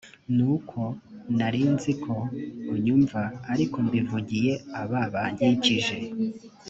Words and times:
ni 0.35 0.43
koko 0.49 0.83
nari 1.37 1.61
nzi 1.73 1.91
ko 2.03 2.13
unyumva 2.73 3.21
ariko 3.53 3.75
mbivugiye 3.85 4.53
aba 4.81 5.01
bankikije. 5.13 5.95